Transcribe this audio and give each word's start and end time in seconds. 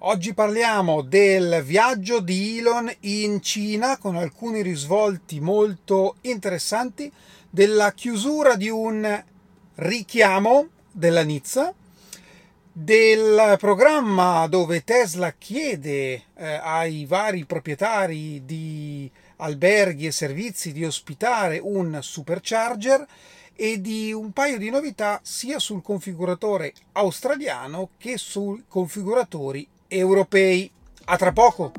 Oggi 0.00 0.34
parliamo 0.34 1.00
del 1.00 1.62
viaggio 1.64 2.20
di 2.20 2.58
Elon 2.58 2.92
in 3.00 3.40
Cina 3.40 3.96
con 3.96 4.16
alcuni 4.16 4.60
risvolti 4.60 5.40
molto 5.40 6.16
interessanti, 6.20 7.10
della 7.48 7.92
chiusura 7.92 8.56
di 8.56 8.68
un 8.68 9.24
richiamo 9.76 10.68
della 10.92 11.22
Nizza, 11.22 11.72
del 12.70 13.56
programma 13.58 14.46
dove 14.48 14.84
Tesla 14.84 15.32
chiede 15.32 16.24
eh, 16.34 16.60
ai 16.62 17.06
vari 17.06 17.46
proprietari 17.46 18.44
di 18.44 19.10
alberghi 19.36 20.04
e 20.06 20.12
servizi 20.12 20.72
di 20.72 20.84
ospitare 20.84 21.58
un 21.58 21.98
supercharger 22.02 23.06
e 23.54 23.80
di 23.80 24.12
un 24.12 24.32
paio 24.32 24.58
di 24.58 24.68
novità 24.68 25.20
sia 25.22 25.58
sul 25.58 25.80
configuratore 25.80 26.74
australiano 26.92 27.88
che 27.96 28.18
sui 28.18 28.64
configuratori 28.68 29.66
europei. 29.88 30.70
A 31.06 31.16
tra 31.16 31.32
poco! 31.32 31.72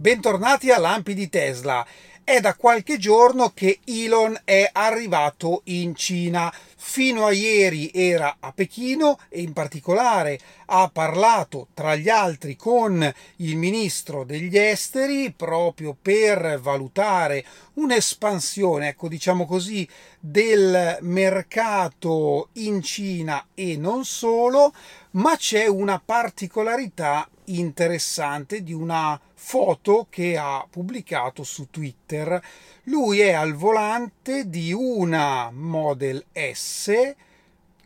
Bentornati 0.00 0.70
a 0.70 0.78
Lampi 0.78 1.12
di 1.12 1.28
Tesla. 1.28 1.84
È 2.28 2.40
da 2.40 2.56
qualche 2.56 2.98
giorno 2.98 3.52
che 3.54 3.78
Elon 3.86 4.38
è 4.44 4.68
arrivato 4.70 5.62
in 5.64 5.94
Cina. 5.94 6.52
Fino 6.76 7.24
a 7.24 7.32
ieri 7.32 7.90
era 7.90 8.36
a 8.38 8.52
Pechino 8.52 9.18
e 9.30 9.40
in 9.40 9.54
particolare 9.54 10.38
ha 10.66 10.90
parlato 10.92 11.68
tra 11.72 11.96
gli 11.96 12.10
altri 12.10 12.54
con 12.54 13.10
il 13.36 13.56
ministro 13.56 14.24
degli 14.24 14.58
esteri 14.58 15.32
proprio 15.34 15.96
per 15.98 16.60
valutare 16.60 17.46
un'espansione, 17.76 18.88
ecco 18.88 19.08
diciamo 19.08 19.46
così, 19.46 19.88
del 20.20 20.98
mercato 21.00 22.50
in 22.54 22.82
Cina 22.82 23.46
e 23.54 23.78
non 23.78 24.04
solo, 24.04 24.74
ma 25.12 25.34
c'è 25.34 25.66
una 25.66 25.98
particolarità 26.04 27.26
interessante 27.46 28.62
di 28.62 28.74
una 28.74 29.18
foto 29.40 30.08
che 30.10 30.36
ha 30.36 30.66
pubblicato 30.68 31.44
su 31.44 31.70
Twitter. 31.70 32.42
Lui 32.84 33.20
è 33.20 33.32
al 33.32 33.54
volante 33.54 34.50
di 34.50 34.72
una 34.72 35.50
Model 35.52 36.24
S 36.32 37.14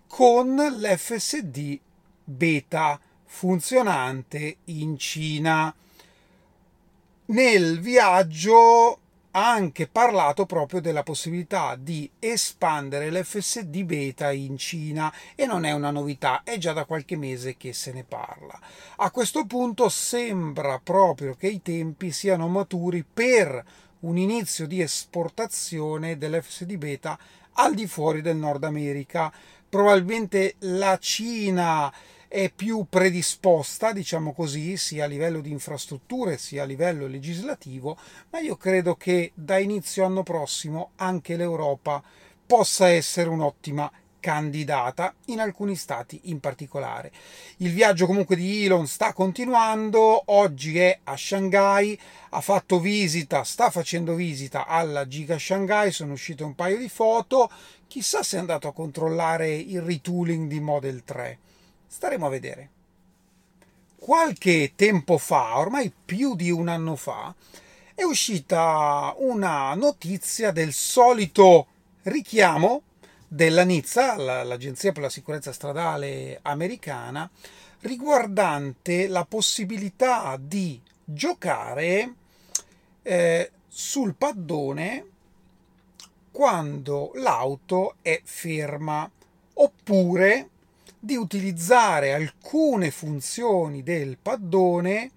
con 0.06 0.56
l'FSD 0.56 1.78
beta 2.24 2.98
funzionante 3.26 4.56
in 4.64 4.96
Cina. 4.98 5.72
Nel 7.26 7.80
viaggio 7.80 8.98
ha 9.32 9.50
anche 9.50 9.88
parlato 9.88 10.46
proprio 10.46 10.80
della 10.80 11.02
possibilità 11.02 11.76
di 11.76 12.10
espandere 12.18 13.10
l'FSD 13.10 13.82
beta 13.82 14.30
in 14.30 14.58
Cina 14.58 15.12
e 15.34 15.46
non 15.46 15.64
è 15.64 15.72
una 15.72 15.90
novità, 15.90 16.42
è 16.44 16.58
già 16.58 16.72
da 16.72 16.84
qualche 16.84 17.16
mese 17.16 17.56
che 17.56 17.72
se 17.72 17.92
ne 17.92 18.04
parla. 18.04 18.58
A 18.96 19.10
questo 19.10 19.46
punto 19.46 19.88
sembra 19.88 20.78
proprio 20.82 21.34
che 21.34 21.48
i 21.48 21.62
tempi 21.62 22.10
siano 22.10 22.48
maturi 22.48 23.04
per 23.04 23.64
un 24.00 24.18
inizio 24.18 24.66
di 24.66 24.80
esportazione 24.80 26.18
dell'FSD 26.18 26.76
beta 26.76 27.18
al 27.54 27.74
di 27.74 27.86
fuori 27.86 28.20
del 28.20 28.36
Nord 28.36 28.64
America. 28.64 29.32
Probabilmente 29.68 30.56
la 30.60 30.98
Cina 30.98 31.90
è 32.32 32.50
più 32.50 32.86
predisposta, 32.88 33.92
diciamo 33.92 34.32
così, 34.32 34.78
sia 34.78 35.04
a 35.04 35.06
livello 35.06 35.42
di 35.42 35.50
infrastrutture 35.50 36.38
sia 36.38 36.62
a 36.62 36.64
livello 36.64 37.06
legislativo, 37.06 37.98
ma 38.30 38.40
io 38.40 38.56
credo 38.56 38.94
che 38.94 39.32
da 39.34 39.58
inizio 39.58 40.06
anno 40.06 40.22
prossimo 40.22 40.92
anche 40.96 41.36
l'Europa 41.36 42.02
possa 42.46 42.88
essere 42.88 43.28
un'ottima 43.28 43.92
candidata 44.18 45.14
in 45.26 45.40
alcuni 45.40 45.76
stati 45.76 46.20
in 46.30 46.40
particolare. 46.40 47.12
Il 47.58 47.74
viaggio 47.74 48.06
comunque 48.06 48.34
di 48.34 48.64
Elon 48.64 48.86
sta 48.86 49.12
continuando, 49.12 50.22
oggi 50.32 50.78
è 50.78 51.00
a 51.04 51.14
Shanghai, 51.14 52.00
ha 52.30 52.40
fatto 52.40 52.80
visita, 52.80 53.44
sta 53.44 53.68
facendo 53.68 54.14
visita 54.14 54.66
alla 54.66 55.06
Giga 55.06 55.38
Shanghai, 55.38 55.92
sono 55.92 56.14
uscite 56.14 56.44
un 56.44 56.54
paio 56.54 56.78
di 56.78 56.88
foto, 56.88 57.50
chissà 57.86 58.22
se 58.22 58.38
è 58.38 58.40
andato 58.40 58.68
a 58.68 58.72
controllare 58.72 59.54
il 59.54 59.82
retooling 59.82 60.48
di 60.48 60.60
Model 60.60 61.04
3. 61.04 61.41
Staremo 61.92 62.24
a 62.24 62.30
vedere. 62.30 62.70
Qualche 63.98 64.72
tempo 64.74 65.18
fa, 65.18 65.58
ormai 65.58 65.92
più 65.92 66.34
di 66.34 66.50
un 66.50 66.68
anno 66.68 66.96
fa, 66.96 67.34
è 67.94 68.02
uscita 68.02 69.14
una 69.18 69.74
notizia 69.74 70.52
del 70.52 70.72
solito 70.72 71.66
richiamo 72.04 72.80
della 73.28 73.64
Nizza, 73.64 74.16
l'Agenzia 74.16 74.92
per 74.92 75.02
la 75.02 75.10
sicurezza 75.10 75.52
stradale 75.52 76.38
americana, 76.40 77.30
riguardante 77.80 79.06
la 79.06 79.26
possibilità 79.26 80.38
di 80.40 80.80
giocare 81.04 82.14
eh, 83.02 83.50
sul 83.68 84.14
paddone 84.14 85.06
quando 86.30 87.12
l'auto 87.16 87.96
è 88.00 88.18
ferma 88.24 89.08
oppure 89.52 90.48
di 91.04 91.16
utilizzare 91.16 92.12
alcune 92.12 92.92
funzioni 92.92 93.82
del 93.82 94.18
paddone, 94.22 95.10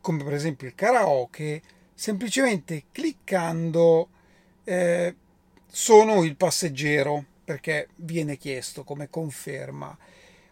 come 0.00 0.22
per 0.22 0.34
esempio 0.34 0.68
il 0.68 0.76
karaoke, 0.76 1.60
semplicemente 1.92 2.84
cliccando 2.92 4.08
eh, 4.62 5.16
sono 5.66 6.22
il 6.22 6.36
passeggero, 6.36 7.24
perché 7.42 7.88
viene 7.96 8.36
chiesto 8.36 8.84
come 8.84 9.10
conferma. 9.10 9.98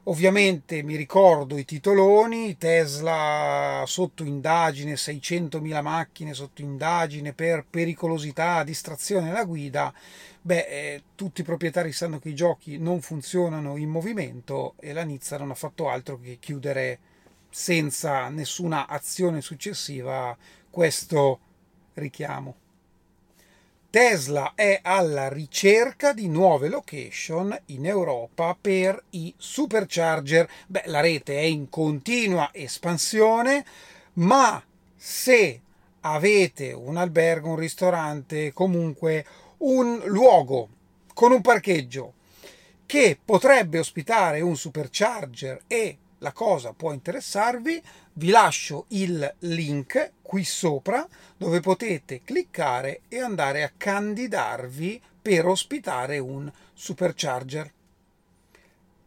Ovviamente 0.07 0.83
mi 0.83 0.97
ricordo 0.97 1.57
i 1.57 1.65
titoloni, 1.65 2.59
Tesla 2.59 3.85
sotto 3.87 4.25
indagine, 4.25 4.95
600.000 4.95 5.81
macchine 5.81 6.35
sotto 6.35 6.61
indagine 6.61 7.33
per 7.33 7.65
pericolosità, 7.71 8.65
distrazione 8.65 9.31
alla 9.31 9.45
guida. 9.45 9.95
Beh, 10.41 10.67
eh, 10.67 11.03
tutti 11.15 11.43
i 11.43 11.45
proprietari 11.45 11.93
sanno 11.93 12.19
che 12.19 12.31
i 12.31 12.35
giochi 12.35 12.79
non 12.79 13.01
funzionano 13.01 13.77
in 13.77 13.91
movimento 13.91 14.75
e 14.81 14.93
la 14.93 15.05
Nizza 15.05 15.39
non 15.39 15.53
ha 15.53 15.55
fatto 15.55 15.89
altro 15.89 16.19
che 16.19 16.39
chiudere 16.41 16.99
senza 17.49 18.29
nessuna 18.29 18.89
azione 18.89 19.41
successiva 19.41 20.37
questo 20.69 21.39
richiamo. 21.95 22.57
Tesla 23.93 24.55
è 24.55 24.81
alla 24.83 25.29
ricerca 25.29 26.15
di 26.15 26.27
nuove 26.27 26.71
location 26.71 27.55
in 27.67 27.85
Europa 27.85 28.57
per 28.59 29.05
i 29.11 29.35
supercharger. 29.37 30.49
Beh, 30.67 30.85
la 30.87 31.01
rete 31.01 31.37
è 31.37 31.43
in 31.43 31.69
continua 31.69 32.49
espansione, 32.55 33.63
ma 34.15 34.65
se 34.97 35.61
avete 36.01 36.73
un 36.73 36.97
albergo, 36.97 37.51
un 37.51 37.57
ristorante, 37.57 38.55
comunque 38.55 39.27
un 39.59 40.01
luogo 40.07 40.71
con 41.13 41.33
un 41.33 41.43
parcheggio 41.43 42.15
che 42.87 43.19
potrebbe 43.23 43.79
ospitare 43.79 44.41
un 44.41 44.57
supercharger 44.57 45.65
e 45.67 45.99
la 46.23 46.33
cosa 46.33 46.73
può 46.73 46.93
interessarvi, 46.93 47.83
vi 48.15 48.31
lascio 48.31 48.87
il 48.89 49.35
link 49.41 50.13
qui 50.23 50.45
sopra 50.45 51.07
dove 51.37 51.61
potete 51.61 52.23
cliccare 52.23 53.03
e 53.09 53.21
andare 53.21 53.65
a 53.65 53.73
candidarvi 53.77 55.03
per 55.21 55.47
ospitare 55.47 56.19
un 56.19 56.51
supercharger. 56.73 57.73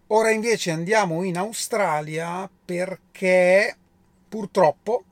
Ora 0.07 0.29
invece 0.29 0.71
andiamo 0.71 1.23
in 1.23 1.37
Australia 1.37 2.49
perché 2.65 3.75
purtroppo 4.27 5.03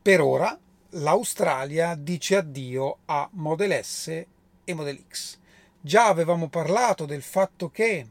per 0.00 0.20
ora 0.20 0.56
l'Australia 0.90 1.94
dice 1.96 2.36
addio 2.36 2.98
a 3.06 3.28
Model 3.32 3.84
S 3.84 4.24
e 4.64 4.74
Model 4.74 5.04
X. 5.08 5.36
Già 5.80 6.06
avevamo 6.06 6.48
parlato 6.48 7.06
del 7.06 7.22
fatto 7.22 7.70
che 7.70 8.06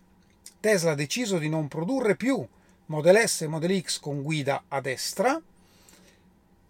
Tesla 0.59 0.91
ha 0.91 0.95
deciso 0.95 1.37
di 1.37 1.47
non 1.47 1.67
produrre 1.67 2.15
più 2.15 2.45
Model 2.87 3.27
S 3.27 3.41
e 3.41 3.47
Model 3.47 3.81
X 3.81 3.99
con 3.99 4.21
guida 4.21 4.63
a 4.69 4.79
destra 4.79 5.41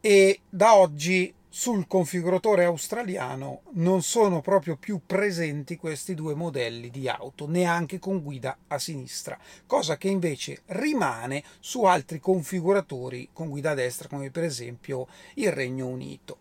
e 0.01 0.39
da 0.49 0.75
oggi 0.75 1.31
sul 1.47 1.87
configuratore 1.87 2.65
australiano 2.65 3.61
non 3.73 4.01
sono 4.01 4.41
proprio 4.41 4.77
più 4.77 5.01
presenti 5.05 5.75
questi 5.75 6.15
due 6.15 6.33
modelli 6.33 6.89
di 6.89 7.07
auto, 7.07 7.47
neanche 7.47 7.99
con 7.99 8.21
guida 8.21 8.57
a 8.67 8.79
sinistra, 8.79 9.37
cosa 9.65 9.97
che 9.97 10.07
invece 10.07 10.61
rimane 10.67 11.43
su 11.59 11.83
altri 11.83 12.19
configuratori 12.19 13.29
con 13.31 13.49
guida 13.49 13.71
a 13.71 13.75
destra, 13.75 14.07
come 14.07 14.31
per 14.31 14.43
esempio 14.43 15.07
il 15.35 15.51
Regno 15.51 15.87
Unito. 15.87 16.37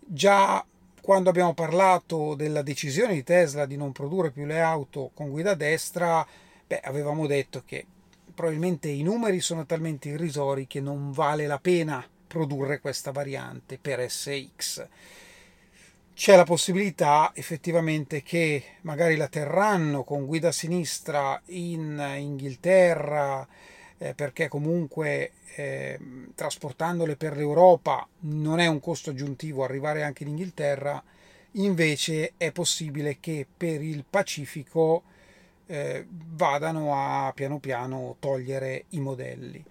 Già 0.00 0.64
quando 1.00 1.30
abbiamo 1.30 1.54
parlato 1.54 2.34
della 2.34 2.62
decisione 2.62 3.14
di 3.14 3.22
Tesla 3.22 3.66
di 3.66 3.76
non 3.76 3.92
produrre 3.92 4.30
più 4.30 4.44
le 4.44 4.60
auto 4.60 5.10
con 5.14 5.30
guida 5.30 5.52
a 5.52 5.54
destra, 5.54 6.26
beh, 6.66 6.80
avevamo 6.80 7.26
detto 7.26 7.62
che 7.64 7.86
probabilmente 8.34 8.88
i 8.88 9.02
numeri 9.02 9.40
sono 9.40 9.64
talmente 9.64 10.08
irrisori 10.08 10.66
che 10.66 10.80
non 10.80 11.12
vale 11.12 11.46
la 11.46 11.58
pena 11.58 12.06
produrre 12.26 12.80
questa 12.80 13.12
variante 13.12 13.78
per 13.78 14.10
SX. 14.10 14.86
c'è 16.14 16.36
la 16.36 16.44
possibilità 16.44 17.32
effettivamente 17.34 18.22
che 18.22 18.62
magari 18.82 19.16
la 19.16 19.28
terranno 19.28 20.02
con 20.04 20.26
guida 20.26 20.52
sinistra 20.52 21.40
in 21.46 22.04
Inghilterra, 22.18 23.46
eh, 23.98 24.14
perché 24.14 24.48
comunque 24.48 25.32
eh, 25.54 25.98
trasportandole 26.34 27.16
per 27.16 27.36
l'Europa 27.36 28.06
non 28.20 28.58
è 28.58 28.66
un 28.66 28.80
costo 28.80 29.10
aggiuntivo 29.10 29.62
arrivare 29.62 30.02
anche 30.02 30.24
in 30.24 30.30
Inghilterra, 30.30 31.02
invece 31.52 32.32
è 32.36 32.50
possibile 32.50 33.18
che 33.20 33.46
per 33.56 33.80
il 33.80 34.04
Pacifico 34.08 35.04
eh, 35.66 36.06
vadano 36.08 36.94
a 36.94 37.32
piano 37.32 37.58
piano 37.58 38.16
togliere 38.18 38.84
i 38.90 39.00
modelli. 39.00 39.62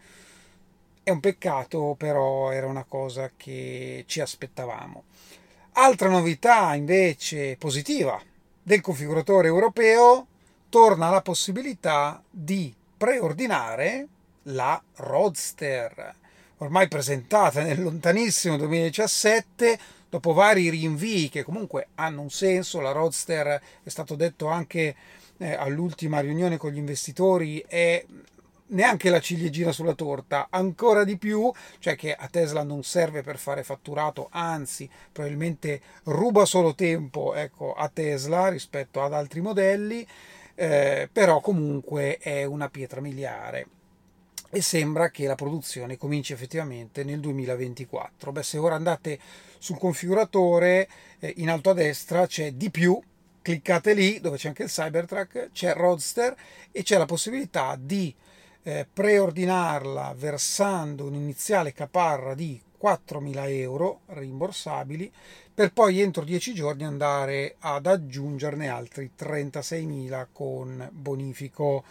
È 1.03 1.09
un 1.09 1.19
peccato, 1.19 1.95
però 1.97 2.51
era 2.51 2.67
una 2.67 2.85
cosa 2.85 3.31
che 3.35 4.03
ci 4.07 4.21
aspettavamo. 4.21 5.03
Altra 5.73 6.09
novità 6.09 6.75
invece 6.75 7.57
positiva 7.57 8.21
del 8.61 8.79
configuratore 8.79 9.47
europeo, 9.47 10.27
torna 10.69 11.09
la 11.09 11.21
possibilità 11.21 12.23
di 12.29 12.73
preordinare 12.97 14.07
la 14.43 14.81
Roadster, 14.95 16.15
ormai 16.57 16.87
presentata 16.87 17.61
nel 17.61 17.81
lontanissimo 17.81 18.55
2017, 18.57 19.79
dopo 20.09 20.33
vari 20.33 20.69
rinvii 20.69 21.29
che 21.29 21.43
comunque 21.43 21.87
hanno 21.95 22.21
un 22.21 22.29
senso, 22.29 22.79
la 22.79 22.91
Roadster 22.91 23.61
è 23.83 23.89
stato 23.89 24.15
detto 24.15 24.47
anche 24.47 24.95
all'ultima 25.51 26.19
riunione 26.19 26.57
con 26.57 26.71
gli 26.71 26.77
investitori, 26.77 27.63
è 27.67 28.03
neanche 28.67 29.09
la 29.09 29.19
ciliegina 29.19 29.71
sulla 29.71 29.93
torta, 29.93 30.47
ancora 30.49 31.03
di 31.03 31.17
più, 31.17 31.51
cioè 31.79 31.95
che 31.95 32.13
a 32.13 32.27
Tesla 32.27 32.63
non 32.63 32.83
serve 32.83 33.21
per 33.21 33.37
fare 33.37 33.63
fatturato, 33.63 34.29
anzi 34.31 34.89
probabilmente 35.11 35.81
ruba 36.03 36.45
solo 36.45 36.73
tempo 36.75 37.35
ecco, 37.35 37.73
a 37.73 37.89
Tesla 37.89 38.49
rispetto 38.49 39.01
ad 39.01 39.13
altri 39.13 39.41
modelli, 39.41 40.05
eh, 40.55 41.09
però 41.11 41.39
comunque 41.39 42.17
è 42.17 42.43
una 42.43 42.69
pietra 42.69 43.01
miliare 43.01 43.67
e 44.49 44.61
sembra 44.61 45.09
che 45.09 45.25
la 45.25 45.33
produzione 45.33 45.97
cominci 45.97 46.31
effettivamente 46.31 47.03
nel 47.03 47.19
2024. 47.19 48.31
Beh, 48.31 48.43
se 48.43 48.59
ora 48.59 48.75
andate 48.75 49.19
sul 49.57 49.79
configuratore, 49.79 50.87
eh, 51.19 51.33
in 51.37 51.49
alto 51.49 51.71
a 51.71 51.73
destra 51.73 52.27
c'è 52.27 52.51
di 52.51 52.69
più, 52.69 53.01
cliccate 53.43 53.93
lì 53.93 54.19
dove 54.19 54.37
c'è 54.37 54.47
anche 54.47 54.63
il 54.63 54.69
Cybertruck, 54.69 55.51
c'è 55.51 55.75
Roadster 55.75 56.35
e 56.71 56.81
c'è 56.81 56.97
la 56.97 57.05
possibilità 57.05 57.77
di 57.79 58.15
eh, 58.63 58.87
preordinarla 58.91 60.15
versando 60.17 61.05
un 61.05 61.13
iniziale 61.13 61.73
caparra 61.73 62.33
di 62.33 62.59
4.000 62.81 63.49
euro 63.49 64.01
rimborsabili 64.07 65.11
per 65.53 65.71
poi 65.71 66.01
entro 66.01 66.23
10 66.23 66.53
giorni 66.53 66.83
andare 66.83 67.55
ad 67.59 67.85
aggiungerne 67.85 68.67
altri 68.67 69.11
36.000 69.17 70.27
con 70.31 70.89
bonifico. 70.91 71.83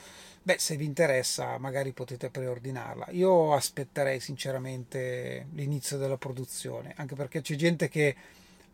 Beh, 0.42 0.56
se 0.58 0.76
vi 0.76 0.84
interessa 0.84 1.56
magari 1.58 1.92
potete 1.92 2.28
preordinarla. 2.28 3.06
Io 3.10 3.54
aspetterei 3.54 4.18
sinceramente 4.18 5.46
l'inizio 5.52 5.96
della 5.96 6.16
produzione, 6.16 6.92
anche 6.96 7.14
perché 7.14 7.40
c'è 7.40 7.54
gente 7.54 7.88
che 7.88 8.16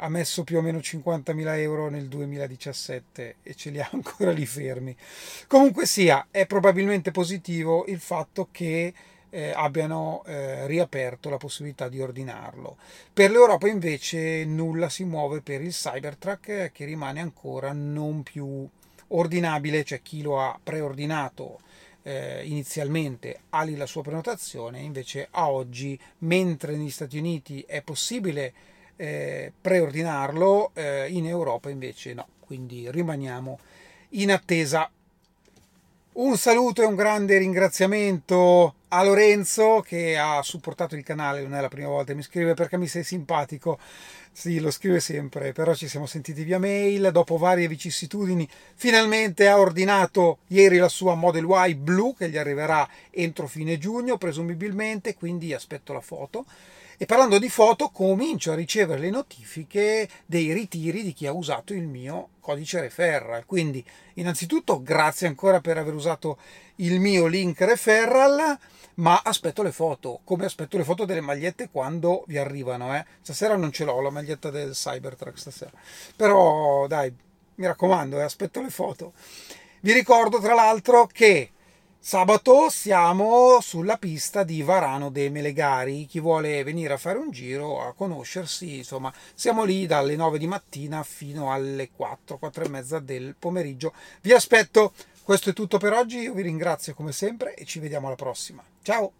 ha 0.00 0.08
messo 0.08 0.44
più 0.44 0.58
o 0.58 0.60
meno 0.60 0.78
50.000 0.78 1.58
euro 1.58 1.88
nel 1.88 2.08
2017 2.08 3.36
e 3.42 3.54
ce 3.54 3.70
li 3.70 3.80
ha 3.80 3.88
ancora 3.92 4.30
lì 4.30 4.46
fermi. 4.46 4.96
Comunque 5.46 5.86
sia, 5.86 6.28
è 6.30 6.46
probabilmente 6.46 7.10
positivo 7.10 7.84
il 7.86 8.00
fatto 8.00 8.48
che 8.50 8.92
eh, 9.30 9.52
abbiano 9.54 10.22
eh, 10.26 10.66
riaperto 10.66 11.28
la 11.28 11.36
possibilità 11.36 11.88
di 11.88 12.00
ordinarlo. 12.00 12.76
Per 13.12 13.30
l'Europa 13.30 13.68
invece 13.68 14.44
nulla 14.44 14.88
si 14.88 15.04
muove 15.04 15.40
per 15.40 15.60
il 15.60 15.72
Cybertruck 15.72 16.48
eh, 16.48 16.70
che 16.72 16.84
rimane 16.84 17.20
ancora 17.20 17.72
non 17.72 18.22
più 18.22 18.66
ordinabile, 19.08 19.84
cioè 19.84 20.02
chi 20.02 20.22
lo 20.22 20.40
ha 20.40 20.58
preordinato 20.62 21.60
eh, 22.02 22.42
inizialmente 22.44 23.40
ha 23.50 23.62
lì 23.62 23.76
la 23.76 23.86
sua 23.86 24.02
prenotazione, 24.02 24.80
invece 24.80 25.28
a 25.30 25.50
oggi, 25.50 25.98
mentre 26.18 26.76
negli 26.76 26.90
Stati 26.90 27.18
Uniti 27.18 27.64
è 27.66 27.82
possibile 27.82 28.52
eh, 28.98 29.52
preordinarlo, 29.58 30.72
eh, 30.74 31.06
in 31.08 31.26
Europa 31.26 31.70
invece 31.70 32.12
no, 32.12 32.26
quindi 32.40 32.90
rimaniamo 32.90 33.58
in 34.10 34.32
attesa. 34.32 34.90
Un 36.10 36.36
saluto 36.36 36.82
e 36.82 36.84
un 36.84 36.96
grande 36.96 37.38
ringraziamento 37.38 38.74
a 38.88 39.04
Lorenzo 39.04 39.84
che 39.86 40.18
ha 40.18 40.42
supportato 40.42 40.96
il 40.96 41.04
canale, 41.04 41.42
non 41.42 41.54
è 41.54 41.60
la 41.60 41.68
prima 41.68 41.88
volta 41.88 42.10
che 42.10 42.16
mi 42.16 42.24
scrive 42.24 42.54
perché 42.54 42.76
mi 42.76 42.88
sei 42.88 43.04
simpatico. 43.04 43.78
Sì, 44.32 44.58
lo 44.58 44.72
scrive 44.72 44.98
sempre, 44.98 45.52
però 45.52 45.74
ci 45.74 45.88
siamo 45.88 46.06
sentiti 46.06 46.42
via 46.42 46.58
mail, 46.58 47.10
dopo 47.12 47.36
varie 47.38 47.68
vicissitudini, 47.68 48.48
finalmente 48.74 49.48
ha 49.48 49.58
ordinato 49.58 50.38
ieri 50.48 50.78
la 50.78 50.88
sua 50.88 51.14
Model 51.14 51.46
Y 51.68 51.74
blu 51.74 52.14
che 52.16 52.30
gli 52.30 52.36
arriverà 52.36 52.88
entro 53.10 53.46
fine 53.46 53.78
giugno, 53.78 54.16
presumibilmente, 54.16 55.14
quindi 55.14 55.52
aspetto 55.52 55.92
la 55.92 56.00
foto. 56.00 56.46
E 57.00 57.06
parlando 57.06 57.38
di 57.38 57.48
foto, 57.48 57.90
comincio 57.90 58.50
a 58.50 58.56
ricevere 58.56 58.98
le 58.98 59.10
notifiche 59.10 60.08
dei 60.26 60.52
ritiri 60.52 61.04
di 61.04 61.12
chi 61.12 61.28
ha 61.28 61.32
usato 61.32 61.72
il 61.72 61.86
mio 61.86 62.30
codice 62.40 62.80
referral. 62.80 63.46
Quindi, 63.46 63.84
innanzitutto, 64.14 64.82
grazie 64.82 65.28
ancora 65.28 65.60
per 65.60 65.78
aver 65.78 65.94
usato 65.94 66.38
il 66.76 66.98
mio 66.98 67.26
link 67.28 67.60
referral. 67.60 68.58
Ma 68.94 69.20
aspetto 69.22 69.62
le 69.62 69.70
foto, 69.70 70.22
come 70.24 70.46
aspetto 70.46 70.76
le 70.76 70.82
foto 70.82 71.04
delle 71.04 71.20
magliette 71.20 71.68
quando 71.70 72.24
vi 72.26 72.36
arrivano. 72.36 72.92
Eh. 72.96 73.06
Stasera 73.20 73.54
non 73.54 73.70
ce 73.70 73.84
l'ho 73.84 74.00
la 74.00 74.10
maglietta 74.10 74.50
del 74.50 74.72
Cybertruck 74.72 75.38
stasera. 75.38 75.70
Però 76.16 76.88
dai, 76.88 77.14
mi 77.54 77.66
raccomando, 77.66 78.18
eh, 78.18 78.24
aspetto 78.24 78.60
le 78.60 78.70
foto. 78.70 79.12
Vi 79.82 79.92
ricordo 79.92 80.40
tra 80.40 80.54
l'altro 80.54 81.06
che 81.06 81.52
Sabato 82.00 82.70
siamo 82.70 83.60
sulla 83.60 83.98
pista 83.98 84.42
di 84.42 84.62
Varano 84.62 85.10
dei 85.10 85.30
Melegari, 85.30 86.06
chi 86.06 86.20
vuole 86.20 86.62
venire 86.62 86.94
a 86.94 86.96
fare 86.96 87.18
un 87.18 87.30
giro, 87.30 87.82
a 87.82 87.92
conoscersi, 87.92 88.78
insomma, 88.78 89.12
siamo 89.34 89.64
lì 89.64 89.84
dalle 89.84 90.16
9 90.16 90.38
di 90.38 90.46
mattina 90.46 91.02
fino 91.02 91.52
alle 91.52 91.90
4, 91.90 92.38
4 92.38 92.64
e 92.64 92.68
mezza 92.68 92.98
del 93.00 93.34
pomeriggio. 93.38 93.92
Vi 94.22 94.32
aspetto, 94.32 94.94
questo 95.22 95.50
è 95.50 95.52
tutto 95.52 95.78
per 95.78 95.92
oggi, 95.92 96.20
io 96.20 96.32
vi 96.32 96.42
ringrazio 96.42 96.94
come 96.94 97.12
sempre 97.12 97.54
e 97.54 97.64
ci 97.64 97.78
vediamo 97.78 98.06
alla 98.06 98.16
prossima. 98.16 98.62
Ciao! 98.80 99.12